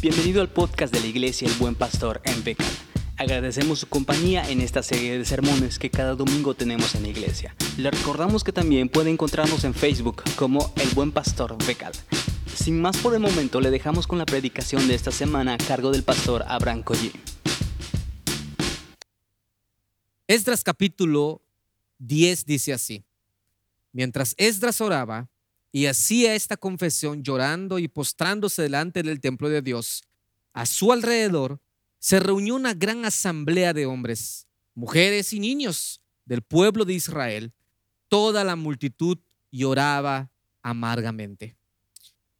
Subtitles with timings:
[0.00, 2.70] Bienvenido al podcast de la Iglesia El Buen Pastor en Becal.
[3.16, 7.56] Agradecemos su compañía en esta serie de sermones que cada domingo tenemos en la iglesia.
[7.76, 11.90] Le recordamos que también puede encontrarnos en Facebook como El Buen Pastor Becal.
[12.46, 15.90] Sin más por el momento, le dejamos con la predicación de esta semana a cargo
[15.90, 17.10] del pastor Abraham Collín.
[20.28, 21.42] Esdras capítulo
[21.98, 23.02] 10 dice así.
[23.90, 25.28] Mientras Esdras oraba
[25.72, 30.02] y hacía esta confesión llorando y postrándose delante del templo de Dios,
[30.52, 31.60] a su alrededor
[31.98, 37.52] se reunió una gran asamblea de hombres, mujeres y niños del pueblo de Israel.
[38.08, 39.18] Toda la multitud
[39.50, 40.30] lloraba
[40.62, 41.56] amargamente.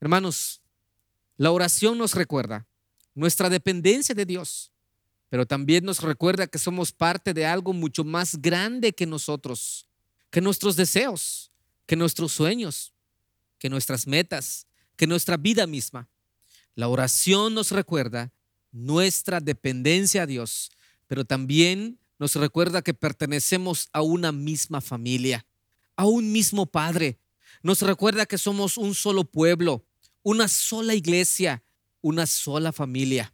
[0.01, 0.61] Hermanos,
[1.37, 2.67] la oración nos recuerda
[3.15, 4.71] nuestra dependencia de Dios,
[5.29, 9.89] pero también nos recuerda que somos parte de algo mucho más grande que nosotros,
[10.31, 11.51] que nuestros deseos,
[11.87, 12.93] que nuestros sueños,
[13.59, 16.09] que nuestras metas, que nuestra vida misma.
[16.75, 18.33] La oración nos recuerda
[18.73, 20.71] nuestra dependencia a Dios,
[21.07, 25.47] pero también nos recuerda que pertenecemos a una misma familia,
[25.97, 27.19] a un mismo Padre.
[27.63, 29.85] Nos recuerda que somos un solo pueblo,
[30.23, 31.63] una sola iglesia,
[32.01, 33.33] una sola familia.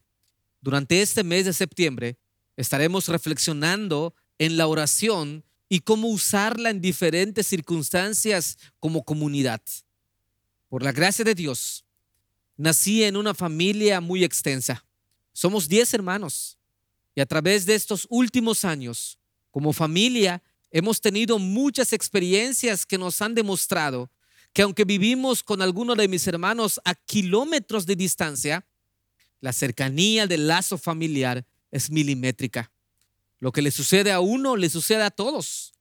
[0.60, 2.18] Durante este mes de septiembre
[2.56, 9.60] estaremos reflexionando en la oración y cómo usarla en diferentes circunstancias como comunidad.
[10.74, 11.84] Por la gracia de Dios,
[12.56, 14.84] nací en una familia muy extensa.
[15.32, 16.58] Somos 10 hermanos
[17.14, 19.16] y a través de estos últimos años,
[19.52, 24.10] como familia, hemos tenido muchas experiencias que nos han demostrado
[24.52, 28.66] que aunque vivimos con algunos de mis hermanos a kilómetros de distancia,
[29.40, 32.72] la cercanía del lazo familiar es milimétrica.
[33.38, 35.72] Lo que le sucede a uno, le sucede a todos.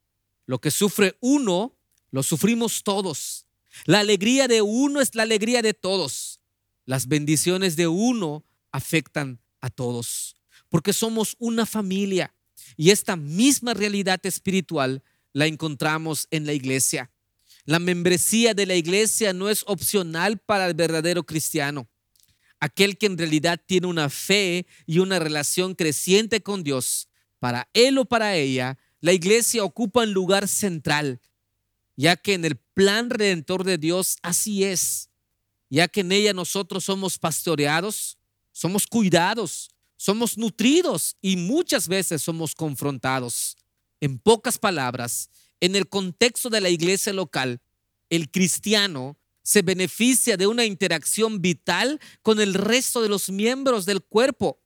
[0.46, 1.76] Lo que sufre uno,
[2.12, 3.43] lo sufrimos todos.
[3.86, 6.40] La alegría de uno es la alegría de todos.
[6.86, 10.36] Las bendiciones de uno afectan a todos,
[10.70, 12.34] porque somos una familia
[12.76, 17.12] y esta misma realidad espiritual la encontramos en la iglesia.
[17.66, 21.88] La membresía de la iglesia no es opcional para el verdadero cristiano,
[22.60, 27.08] aquel que en realidad tiene una fe y una relación creciente con Dios.
[27.40, 31.22] Para él o para ella, la iglesia ocupa un lugar central,
[31.96, 35.10] ya que en el plan redentor de Dios así es,
[35.70, 38.18] ya que en ella nosotros somos pastoreados,
[38.52, 43.58] somos cuidados, somos nutridos y muchas veces somos confrontados.
[44.02, 47.62] En pocas palabras, en el contexto de la iglesia local,
[48.10, 54.02] el cristiano se beneficia de una interacción vital con el resto de los miembros del
[54.02, 54.60] cuerpo.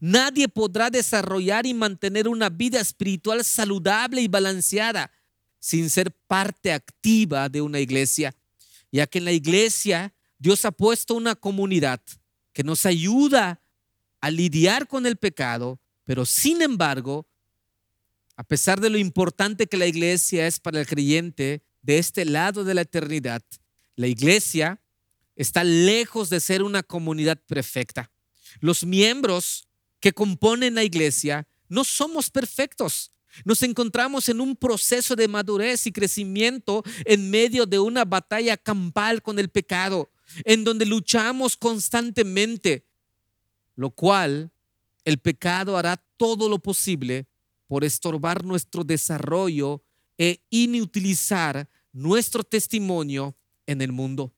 [0.00, 5.10] Nadie podrá desarrollar y mantener una vida espiritual saludable y balanceada
[5.58, 8.34] sin ser parte activa de una iglesia,
[8.90, 12.00] ya que en la iglesia Dios ha puesto una comunidad
[12.52, 13.60] que nos ayuda
[14.20, 17.26] a lidiar con el pecado, pero sin embargo,
[18.36, 22.64] a pesar de lo importante que la iglesia es para el creyente de este lado
[22.64, 23.42] de la eternidad,
[23.96, 24.80] la iglesia
[25.34, 28.10] está lejos de ser una comunidad perfecta.
[28.60, 29.68] Los miembros
[30.00, 33.12] que componen la iglesia no somos perfectos.
[33.44, 39.22] Nos encontramos en un proceso de madurez y crecimiento en medio de una batalla campal
[39.22, 40.10] con el pecado
[40.44, 42.86] en donde luchamos constantemente,
[43.76, 44.50] lo cual
[45.04, 47.26] el pecado hará todo lo posible
[47.66, 49.82] por estorbar nuestro desarrollo
[50.16, 54.32] e inutilizar nuestro testimonio en el mundo.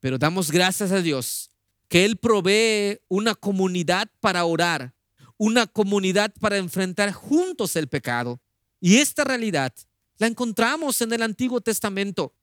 [0.00, 1.50] Pero damos gracias a Dios
[1.88, 4.94] que Él provee una comunidad para orar,
[5.38, 8.40] una comunidad para enfrentar juntos el pecado.
[8.80, 9.72] Y esta realidad
[10.18, 12.34] la encontramos en el Antiguo Testamento.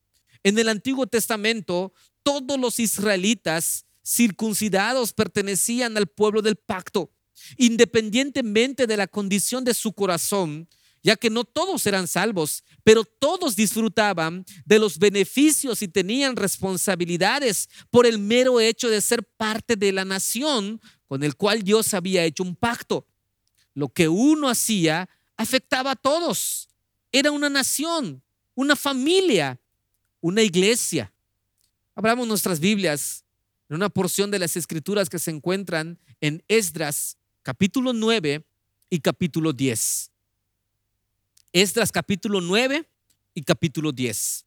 [0.44, 7.12] En el Antiguo Testamento todos los israelitas circuncidados pertenecían al pueblo del pacto,
[7.58, 10.68] independientemente de la condición de su corazón,
[11.06, 17.70] ya que no todos eran salvos, pero todos disfrutaban de los beneficios y tenían responsabilidades
[17.92, 22.24] por el mero hecho de ser parte de la nación con el cual Dios había
[22.24, 23.06] hecho un pacto.
[23.76, 25.08] Lo que uno hacía
[25.38, 26.70] afectaba a todos.
[27.12, 28.24] Era una nación,
[28.56, 29.62] una familia,
[30.22, 31.14] una iglesia.
[31.94, 33.24] Abramos nuestras Biblias
[33.70, 38.44] en una porción de las escrituras que se encuentran en Esdras capítulo 9
[38.90, 40.15] y capítulo 10.
[41.56, 42.86] Esdras capítulo 9
[43.34, 44.46] y capítulo 10.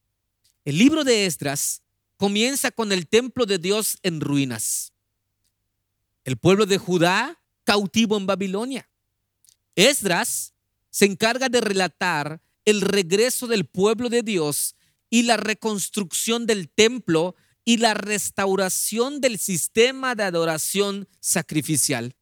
[0.66, 1.80] El libro de Esdras
[2.18, 4.92] comienza con el templo de Dios en ruinas.
[6.26, 8.90] El pueblo de Judá cautivo en Babilonia.
[9.74, 10.52] Esdras
[10.90, 14.76] se encarga de relatar el regreso del pueblo de Dios
[15.08, 22.14] y la reconstrucción del templo y la restauración del sistema de adoración sacrificial.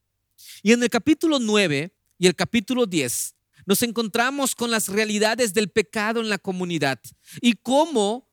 [0.62, 3.32] Y en el capítulo 9 y el capítulo 10
[3.66, 7.00] nos encontramos con las realidades del pecado en la comunidad
[7.40, 8.28] y cómo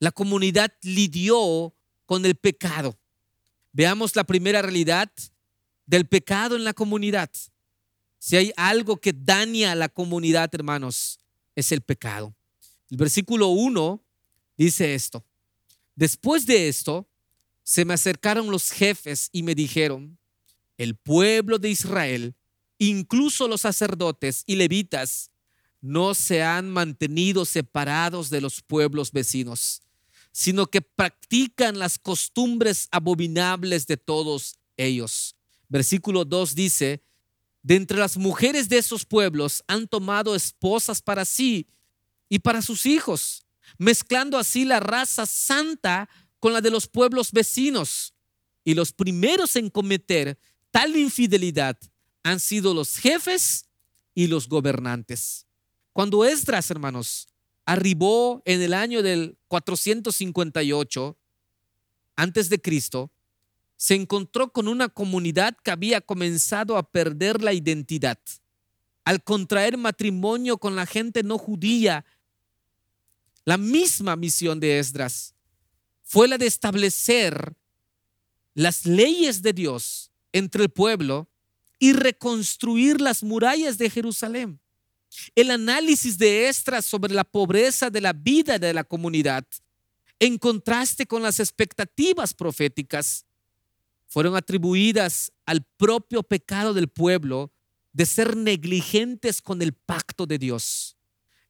[0.00, 1.72] la comunidad lidió
[2.04, 2.98] con el pecado.
[3.72, 5.10] Veamos la primera realidad
[5.86, 7.30] del pecado en la comunidad.
[8.18, 11.20] Si hay algo que daña a la comunidad, hermanos,
[11.54, 12.34] es el pecado.
[12.90, 14.02] El versículo 1
[14.56, 15.24] dice esto.
[15.94, 17.06] Después de esto,
[17.62, 20.18] se me acercaron los jefes y me dijeron,
[20.76, 22.34] el pueblo de Israel,
[22.88, 25.30] incluso los sacerdotes y levitas,
[25.80, 29.82] no se han mantenido separados de los pueblos vecinos,
[30.30, 35.36] sino que practican las costumbres abominables de todos ellos.
[35.68, 37.02] Versículo 2 dice,
[37.62, 41.68] de entre las mujeres de esos pueblos han tomado esposas para sí
[42.28, 43.44] y para sus hijos,
[43.78, 46.08] mezclando así la raza santa
[46.40, 48.14] con la de los pueblos vecinos.
[48.64, 50.38] Y los primeros en cometer
[50.70, 51.78] tal infidelidad
[52.22, 53.66] han sido los jefes
[54.14, 55.46] y los gobernantes.
[55.92, 57.28] Cuando Esdras, hermanos,
[57.64, 61.16] arribó en el año del 458
[62.16, 63.10] antes de Cristo,
[63.76, 68.18] se encontró con una comunidad que había comenzado a perder la identidad.
[69.04, 72.04] Al contraer matrimonio con la gente no judía,
[73.44, 75.34] la misma misión de Esdras
[76.04, 77.54] fue la de establecer
[78.54, 81.31] las leyes de Dios entre el pueblo
[81.82, 84.60] y reconstruir las murallas de Jerusalén.
[85.34, 89.44] El análisis de Esdras sobre la pobreza de la vida de la comunidad,
[90.20, 93.26] en contraste con las expectativas proféticas,
[94.06, 97.50] fueron atribuidas al propio pecado del pueblo
[97.92, 100.96] de ser negligentes con el pacto de Dios,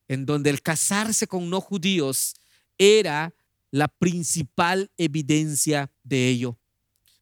[0.08, 2.36] en donde el casarse con no judíos
[2.78, 3.34] era
[3.70, 6.56] la principal evidencia de ello.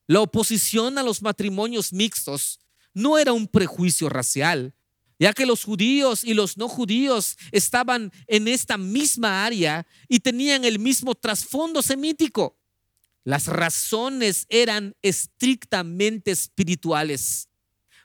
[0.06, 2.60] La oposición a los matrimonios mixtos
[2.94, 4.74] no era un prejuicio racial,
[5.18, 10.64] ya que los judíos y los no judíos estaban en esta misma área y tenían
[10.64, 12.56] el mismo trasfondo semítico.
[13.22, 17.50] Las razones eran estrictamente espirituales,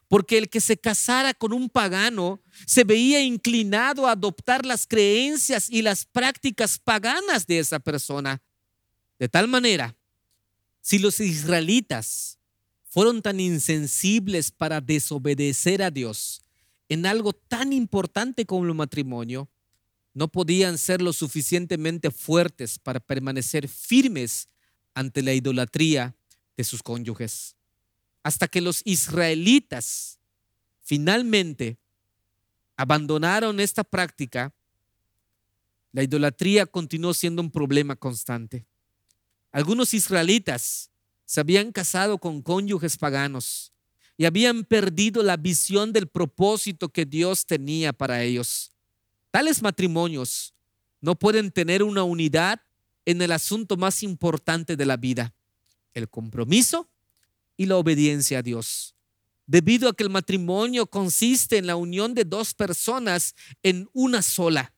[0.10, 5.70] porque el que se casara con un pagano se veía inclinado a adoptar las creencias
[5.70, 8.42] y las prácticas paganas de esa persona.
[9.18, 9.96] De tal manera,
[10.82, 12.40] si los israelitas
[12.96, 16.42] fueron tan insensibles para desobedecer a Dios
[16.88, 19.50] en algo tan importante como el matrimonio,
[20.14, 24.48] no podían ser lo suficientemente fuertes para permanecer firmes
[24.94, 26.16] ante la idolatría
[26.56, 27.58] de sus cónyuges.
[28.24, 30.18] Hasta que los israelitas
[30.82, 31.78] finalmente
[32.78, 34.54] abandonaron esta práctica,
[35.92, 38.66] la idolatría continuó siendo un problema constante.
[39.52, 40.92] Algunos israelitas
[41.26, 43.74] se habían casado con cónyuges paganos
[44.18, 48.72] y habían perdido la visión del propósito que Dios tenía para ellos.
[49.32, 50.54] Tales matrimonios
[51.02, 52.62] no pueden tener una unidad
[53.06, 55.34] en el asunto más importante de la vida,
[55.94, 56.90] el compromiso
[57.58, 58.96] y la obediencia a Dios.
[59.46, 64.74] Debido a que el matrimonio consiste en la unión de dos personas en una sola.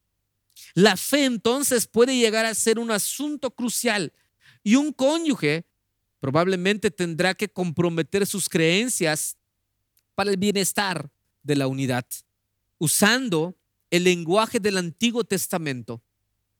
[0.73, 4.11] La fe entonces puede llegar a ser un asunto crucial
[4.63, 5.66] y un cónyuge
[6.19, 9.37] probablemente tendrá que comprometer sus creencias
[10.15, 11.09] para el bienestar
[11.43, 12.05] de la unidad,
[12.77, 13.55] usando
[13.89, 16.01] el lenguaje del Antiguo Testamento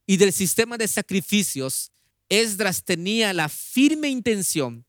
[0.05, 1.91] y del sistema de sacrificios,
[2.29, 4.85] Esdras tenía la firme intención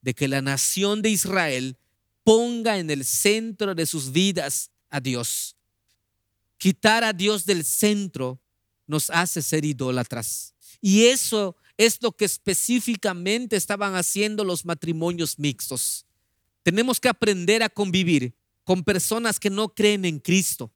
[0.00, 1.76] de que la nación de Israel
[2.24, 5.56] ponga en el centro de sus vidas a Dios.
[6.56, 8.40] Quitar a Dios del centro
[8.86, 10.54] nos hace ser idólatras.
[10.80, 16.06] Y eso es lo que específicamente estaban haciendo los matrimonios mixtos.
[16.62, 20.72] Tenemos que aprender a convivir con personas que no creen en Cristo,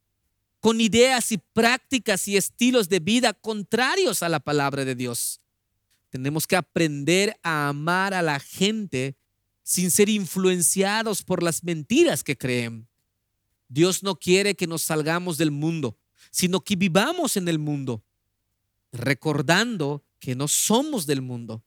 [0.60, 5.40] con ideas y prácticas y estilos de vida contrarios a la palabra de Dios.
[6.10, 9.16] Tenemos que aprender a amar a la gente
[9.62, 12.88] sin ser influenciados por las mentiras que creen.
[13.68, 15.98] Dios no quiere que nos salgamos del mundo,
[16.30, 18.02] sino que vivamos en el mundo,
[18.92, 21.62] recordando que no somos del mundo.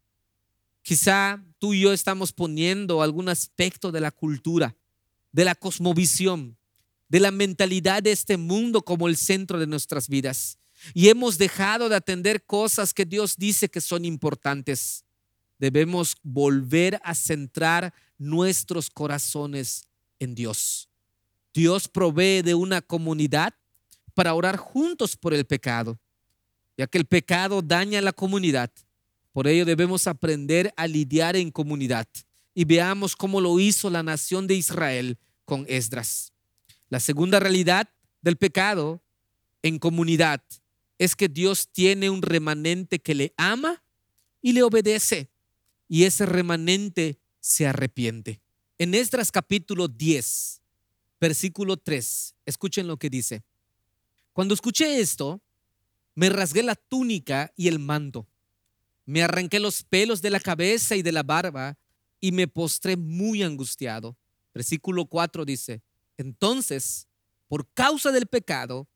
[0.82, 4.76] Quizá tú y yo estamos poniendo algún aspecto de la cultura,
[5.32, 6.58] de la cosmovisión,
[7.08, 10.58] de la mentalidad de este mundo como el centro de nuestras vidas.
[10.94, 15.06] Y hemos dejado de atender cosas que Dios dice que son importantes.
[15.60, 19.88] Debemos volver a centrar nuestros corazones
[20.20, 20.90] en Dios.
[21.54, 23.54] Dios provee de una comunidad
[24.14, 26.00] para orar juntos por el pecado,
[26.78, 28.72] ya que el pecado daña a la comunidad
[29.32, 32.08] Por ello debemos aprender a lidiar en comunidad
[32.54, 36.34] y veamos cómo lo hizo la nación de Israel con Esdras.
[36.90, 37.90] La segunda realidad
[38.22, 39.02] del pecado
[39.64, 40.44] en comunidad
[40.98, 43.82] es que Dios tiene un remanente que le ama
[44.42, 45.30] y le obedece
[45.88, 48.42] y ese remanente se arrepiente.
[48.78, 50.62] En Esdras capítulo 10,
[51.20, 53.44] versículo 3, escuchen lo que dice.
[54.34, 55.42] Cuando escuché esto,
[56.22, 58.28] me rasgué la túnica y el manto,
[59.08, 61.80] me arranqué los pelos de la cabeza y de la barba
[62.20, 64.16] y me postré muy angustiado.
[64.54, 65.82] Versículo 4 dice,
[66.18, 67.08] entonces,
[67.48, 68.88] por causa del pecado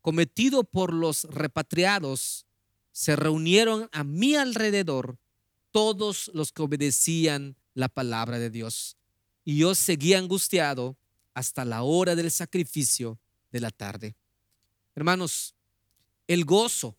[0.00, 2.46] cometido por los repatriados,
[2.92, 5.18] se reunieron a mi alrededor
[5.70, 8.96] todos los que obedecían la palabra de Dios.
[9.44, 10.96] Y yo seguí angustiado
[11.34, 13.18] hasta la hora del sacrificio
[13.52, 14.16] de la tarde.
[14.94, 15.54] Hermanos,
[16.26, 16.96] el gozo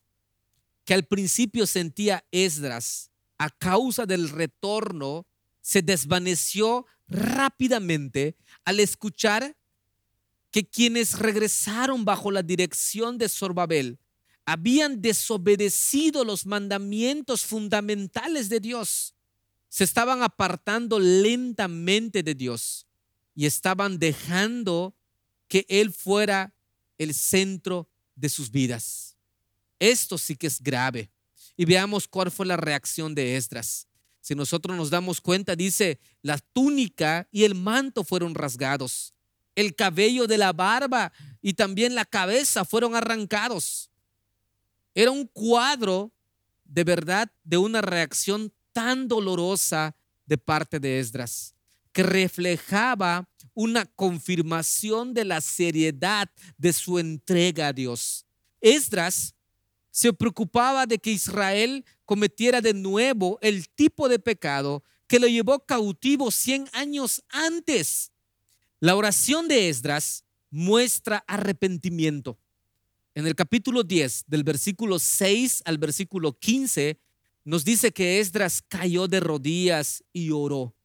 [0.84, 5.26] que al principio sentía Esdras a causa del retorno
[5.62, 9.58] se desvaneció rápidamente al escuchar
[10.52, 14.00] que quienes regresaron bajo la dirección de Sorbabel
[14.46, 19.16] habían desobedecido los mandamientos fundamentales de Dios.
[19.70, 22.88] Se estaban apartando lentamente de Dios
[23.34, 24.96] y estaban dejando
[25.48, 26.54] que Él fuera
[26.98, 29.15] el centro de sus vidas.
[29.80, 31.12] Esto sí que es grave.
[31.58, 33.88] Y veamos cuál fue la reacción de Esdras.
[34.22, 39.14] Si nosotros nos damos cuenta, dice, la túnica y el manto fueron rasgados,
[39.54, 43.92] el cabello de la barba y también la cabeza fueron arrancados.
[44.96, 46.12] Era un cuadro
[46.64, 51.54] de verdad de una reacción tan dolorosa de parte de Esdras,
[51.92, 58.26] que reflejaba una confirmación de la seriedad de su entrega a Dios.
[58.60, 59.35] Esdras
[59.96, 65.66] se preocupaba de que Israel cometiera de nuevo el tipo de pecado que lo llevó
[65.66, 68.12] cautivo 100 años antes.
[68.82, 72.38] La oración de Esdras muestra arrepentimiento.
[73.14, 77.00] En el capítulo 10, del versículo 6 al versículo 15,
[77.46, 80.76] nos dice que Esdras cayó de rodillas y oró.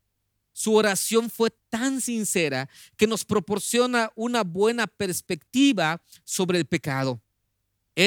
[0.53, 7.21] Su oración fue tan sincera que nos proporciona una buena perspectiva sobre el pecado.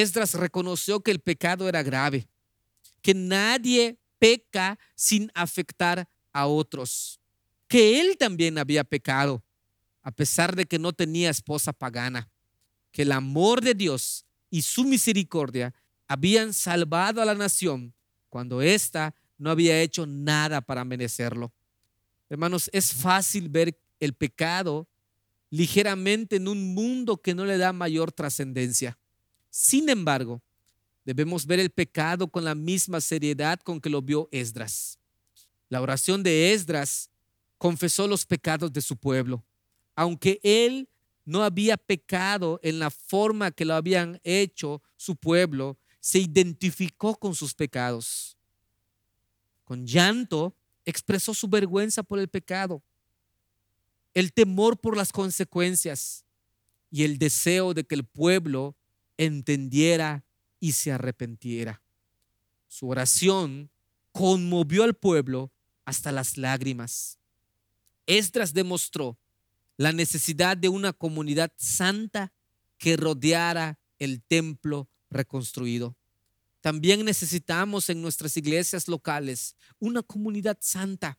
[0.00, 2.28] Esdras reconoció que el pecado era grave
[3.04, 7.20] que nadie peca sin afectar a otros,
[7.68, 9.44] que él también había pecado,
[10.02, 12.30] a pesar de que no tenía esposa pagana,
[12.92, 15.74] que el amor de Dios y su misericordia
[16.08, 17.92] habían salvado a la nación
[18.30, 21.52] cuando ésta no había hecho nada para merecerlo.
[22.30, 24.88] Hermanos, es fácil ver el pecado
[25.50, 28.96] ligeramente en un mundo que no le da mayor trascendencia.
[29.56, 30.42] Sin embargo,
[31.04, 34.98] Debemos ver el pecado con la misma seriedad con que lo vio Esdras.
[35.68, 37.10] La oración de Esdras
[37.58, 39.44] confesó los pecados de su pueblo,
[39.94, 40.88] aunque él
[41.26, 47.34] no había pecado en la forma que lo habían hecho su pueblo, se identificó con
[47.34, 48.36] sus pecados.
[49.64, 52.82] Con llanto expresó su vergüenza por el pecado,
[54.14, 56.24] el temor por las consecuencias
[56.90, 58.76] y el deseo de que el pueblo
[59.18, 60.24] entendiera
[60.60, 61.82] y se arrepentiera.
[62.68, 63.70] Su oración
[64.12, 65.52] conmovió al pueblo
[65.84, 67.18] hasta las lágrimas.
[68.06, 69.18] Esdras demostró
[69.76, 72.32] la necesidad de una comunidad santa
[72.78, 75.96] que rodeara el templo reconstruido.
[76.60, 81.18] También necesitamos en nuestras iglesias locales una comunidad santa.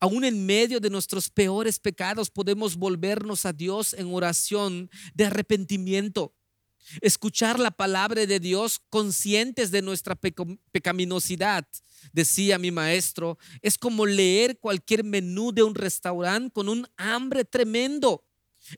[0.00, 6.34] Aún en medio de nuestros peores pecados podemos volvernos a Dios en oración de arrepentimiento
[7.00, 10.14] escuchar la palabra de Dios conscientes de nuestra
[10.72, 11.66] pecaminosidad.
[12.12, 18.24] Decía mi maestro, es como leer cualquier menú de un restaurante con un hambre tremendo.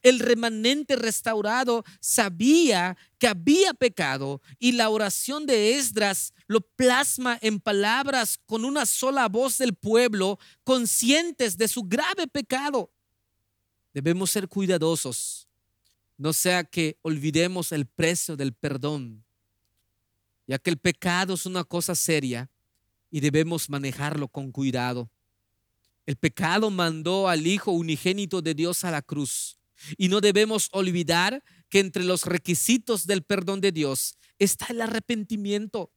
[0.02, 7.60] El remanente restaurado sabía que había pecado y la oración de Esdras lo plasma en
[7.60, 12.92] palabras con una sola voz del pueblo, conscientes de su grave pecado.
[13.92, 15.46] Debemos ser cuidadosos
[16.18, 19.25] no sea que olvidemos el precio del perdón,
[20.46, 22.50] ya que el pecado es una cosa seria
[23.11, 25.11] y debemos manejarlo con cuidado.
[26.06, 29.58] El pecado mandó al Hijo unigénito de Dios a la cruz
[29.99, 35.90] y no debemos olvidar que entre los requisitos del perdón de Dios está el arrepentimiento,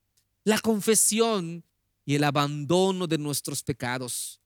[0.43, 1.63] la confesión
[2.05, 4.41] y el abandono de nuestros pecados.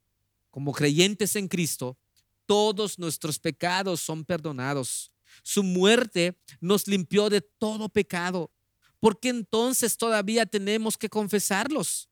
[0.51, 1.97] Como creyentes en Cristo,
[2.45, 8.51] todos nuestros pecados son perdonados su muerte nos limpió de todo pecado.
[8.99, 12.09] ¿Por qué entonces todavía tenemos que confesarlos?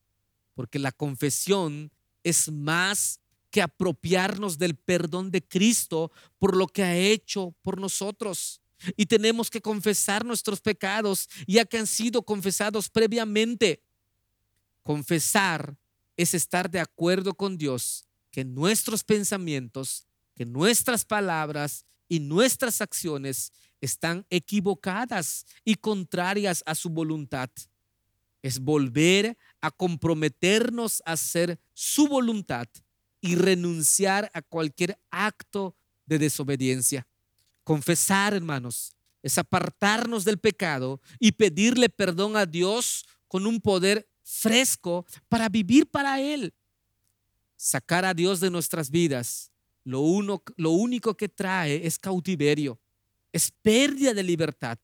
[0.54, 1.92] porque la confesión
[2.24, 8.62] es más que apropiarnos del perdón de Cristo por lo que ha hecho por nosotros.
[8.96, 13.84] Y tenemos que confesar nuestros pecados, ya que han sido confesados previamente.
[14.84, 15.76] Confesar
[16.16, 23.54] es estar de acuerdo con Dios que nuestros pensamientos, que nuestras palabras y nuestras acciones
[23.80, 27.50] están equivocadas y contrarias a su voluntad.
[28.42, 32.68] Es volver a comprometernos a hacer su voluntad
[33.22, 35.74] y renunciar a cualquier acto
[36.06, 37.08] de desobediencia.
[37.64, 45.06] Confesar, hermanos, es apartarnos del pecado y pedirle perdón a Dios con un poder fresco
[45.30, 46.54] para vivir para Él.
[47.56, 49.51] Sacar a Dios de nuestras vidas,
[49.84, 52.80] lo, uno, lo único que trae es cautiverio,
[53.32, 54.78] es pérdida de libertad.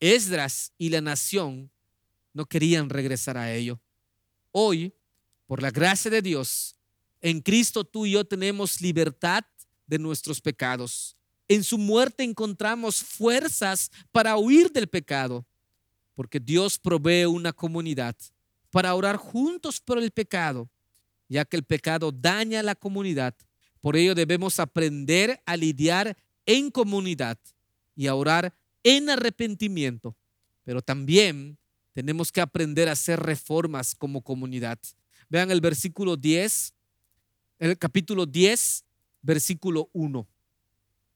[0.00, 1.70] Esdras y la nación
[2.32, 3.80] no querían regresar a ello.
[4.50, 4.92] Hoy,
[5.46, 6.76] por la gracia de Dios,
[7.20, 9.44] en Cristo tú y yo tenemos libertad
[9.86, 11.16] de nuestros pecados.
[11.48, 15.46] En su muerte encontramos fuerzas para huir del pecado,
[16.14, 18.16] porque Dios provee una comunidad
[18.70, 20.68] para orar juntos por el pecado,
[21.28, 23.34] ya que el pecado daña a la comunidad.
[23.82, 27.38] Por ello debemos aprender a lidiar en comunidad
[27.94, 30.16] y a orar en arrepentimiento,
[30.64, 31.58] pero también
[31.92, 34.78] tenemos que aprender a hacer reformas como comunidad.
[35.28, 36.72] Vean el versículo 10
[37.62, 38.84] el capítulo 10,
[39.22, 40.26] versículo 1.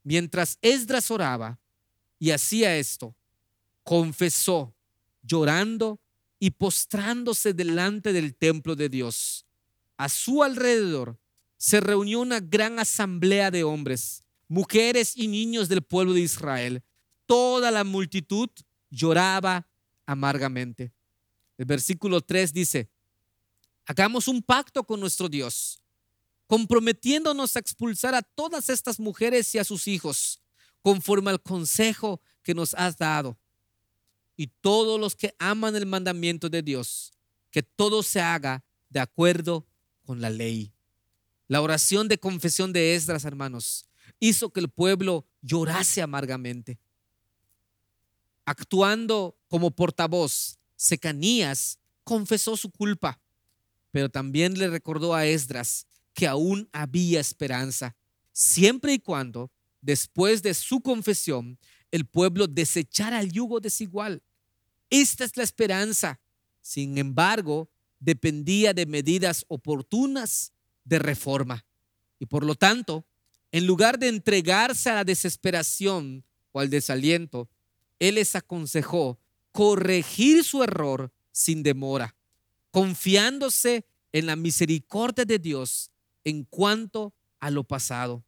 [0.05, 1.59] Mientras Esdras oraba
[2.21, 3.17] y hacía esto,
[3.83, 4.73] confesó,
[5.25, 5.99] llorando
[6.39, 9.45] y postrándose delante del templo de Dios.
[9.97, 11.19] A su alrededor
[11.57, 16.83] se reunió una gran asamblea de hombres, mujeres y niños del pueblo de Israel.
[17.27, 18.49] Toda la multitud
[18.91, 19.67] lloraba
[20.05, 20.93] amargamente.
[21.59, 22.89] El versículo 3 dice,
[23.87, 25.81] hagamos un pacto con nuestro Dios
[26.47, 30.41] comprometiéndonos a expulsar a todas estas mujeres y a sus hijos,
[30.83, 33.37] conforme al consejo que nos has dado.
[34.37, 37.13] Y todos los que aman el mandamiento de Dios,
[37.51, 39.67] que todo se haga de acuerdo
[40.05, 40.73] con la ley.
[41.49, 43.87] La oración de confesión de Esdras, hermanos,
[44.19, 46.79] hizo que el pueblo llorase amargamente.
[48.45, 53.21] Actuando como portavoz, Secanías confesó su culpa,
[53.91, 57.97] pero también le recordó a Esdras que aún había esperanza,
[58.33, 61.59] siempre y cuando, después de su confesión,
[61.91, 64.23] el pueblo desechara el yugo desigual.
[64.91, 66.21] Esta es la esperanza.
[66.61, 70.53] Sin embargo, dependía de medidas oportunas
[70.87, 71.67] de reforma.
[72.19, 73.05] Y por lo tanto,
[73.53, 77.49] en lugar de entregarse a la desesperación o al desaliento,
[77.99, 79.19] él les aconsejó
[79.53, 82.15] corregir su error sin demora,
[82.71, 85.91] confiándose en la misericordia de Dios
[86.25, 88.25] en cuanto a lo pasado.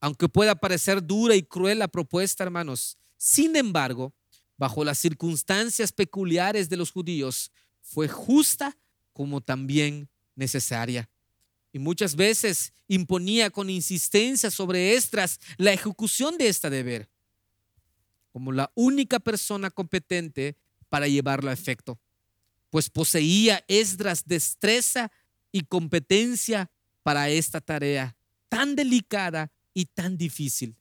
[0.00, 4.12] Aunque pueda parecer dura y cruel la propuesta, hermanos, sin embargo,
[4.56, 8.76] bajo las circunstancias peculiares de los judíos, fue justa
[9.12, 11.08] como también necesaria.
[11.72, 17.08] Y muchas veces imponía con insistencia sobre Estras la ejecución de este deber,
[18.32, 20.56] como la única persona competente
[20.88, 21.98] para llevarlo a efecto,
[22.70, 25.10] pues poseía Esdras destreza
[25.50, 26.70] y competencia
[27.02, 28.16] para esta tarea
[28.48, 30.76] tan delicada y tan difícil,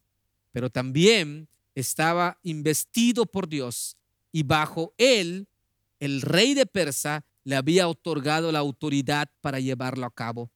[0.52, 3.96] pero también estaba investido por Dios
[4.32, 5.48] y bajo él
[6.00, 10.52] el rey de Persa le había otorgado la autoridad para llevarlo a cabo.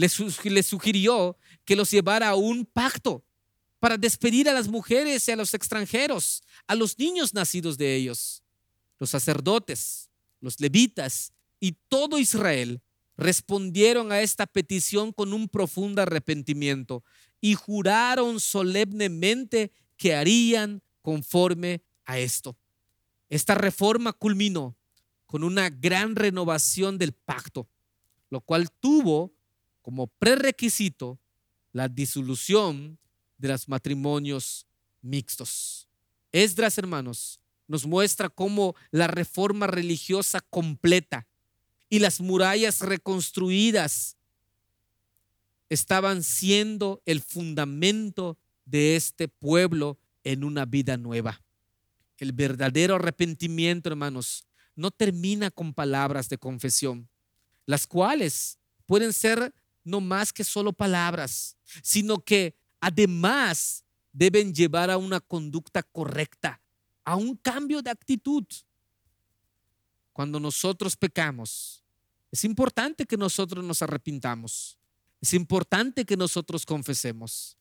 [0.00, 3.24] Le, sugirió que los llevara a un pacto
[3.78, 8.42] para despedir a las mujeres y a los extranjeros, a los niños nacidos de ellos.
[8.98, 10.08] Los sacerdotes,
[10.40, 12.80] los levitas y todo Israel
[13.16, 17.04] respondieron a esta petición con un profundo arrepentimiento
[17.40, 22.56] y juraron solemnemente que harían conforme a esto.
[23.28, 24.76] Esta reforma culminó
[25.26, 27.68] con una gran renovación del pacto,
[28.30, 29.32] lo cual tuvo
[29.82, 31.18] como prerequisito
[31.72, 32.98] la disolución
[33.38, 34.66] de los matrimonios
[35.02, 35.88] mixtos.
[36.32, 41.26] Esdras, hermanos, nos muestra cómo la reforma religiosa completa
[41.88, 44.16] y las murallas reconstruidas
[45.68, 51.42] estaban siendo el fundamento de este pueblo en una vida nueva.
[52.18, 54.44] El verdadero arrepentimiento, hermanos,
[54.76, 57.08] no termina con palabras de confesión,
[57.66, 64.98] las cuales pueden ser no más que solo palabras, sino que además deben llevar a
[64.98, 66.60] una conducta correcta,
[67.04, 68.44] a un cambio de actitud.
[70.12, 71.78] Cuando nosotros pecamos,
[72.32, 74.78] Es importante que nosotros nos arrepintamos.
[75.20, 77.58] Es importante que nosotros confesemos.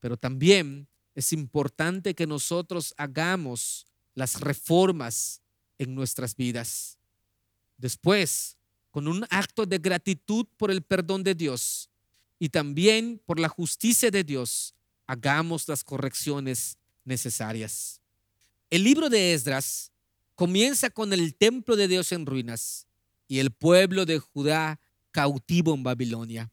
[0.00, 5.40] Pero también es importante que nosotros hagamos las reformas
[5.78, 6.98] en nuestras vidas.
[7.76, 8.58] Después,
[8.90, 11.90] con un acto de gratitud por el perdón de Dios
[12.38, 14.74] y también por la justicia de Dios,
[15.06, 18.00] hagamos las correcciones necesarias.
[18.70, 19.92] El libro de Esdras
[20.34, 22.86] comienza con el templo de Dios en ruinas
[23.28, 26.50] y el pueblo de Judá cautivo en Babilonia.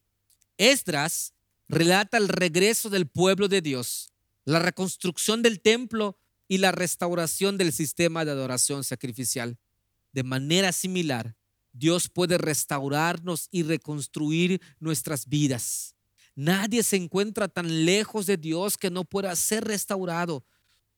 [0.57, 1.33] Esdras
[1.69, 4.11] relata el regreso del pueblo de Dios,
[4.43, 6.17] la reconstrucción del templo
[6.49, 9.57] y la restauración del sistema de adoración sacrificial.
[10.11, 11.36] De manera similar,
[11.77, 15.95] Dios puede restaurarnos y reconstruir nuestras vidas.
[16.35, 20.45] Nadie se encuentra tan lejos de Dios que no pueda ser restaurado.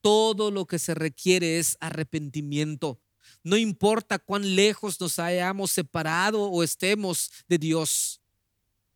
[0.01, 3.01] Todo lo que se requiere es arrepentimiento.
[3.43, 8.21] No importa cuán lejos nos hayamos separado o estemos de Dios,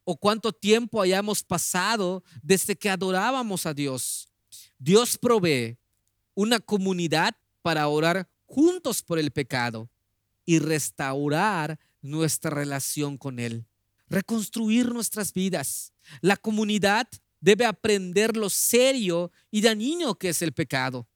[0.06, 4.28] o cuánto tiempo hayamos pasado desde que adorábamos a Dios.
[4.80, 5.78] Dios provee
[6.34, 9.89] una comunidad para orar juntos por el pecado
[10.45, 13.65] y restaurar nuestra relación con Él,
[14.10, 15.93] reconstruir nuestras vidas.
[16.21, 17.08] La comunidad
[17.39, 21.08] debe aprender lo serio y dañino que es el pecado,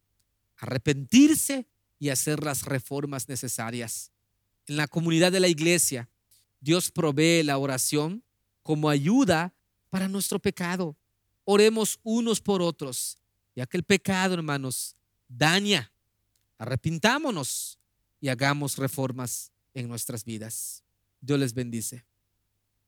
[0.58, 1.68] arrepentirse
[2.00, 4.12] y hacer las reformas necesarias.
[4.66, 6.10] En la comunidad de la iglesia,
[6.60, 8.24] Dios provee la oración
[8.64, 9.54] como ayuda
[9.90, 10.98] para nuestro pecado.
[11.46, 13.18] Oremos unos por otros,
[13.56, 14.96] ya que el pecado, hermanos,
[15.28, 15.92] daña.
[16.58, 17.78] Arrepintámonos
[18.20, 20.84] y hagamos reformas en nuestras vidas.
[21.22, 22.06] Dios les bendice.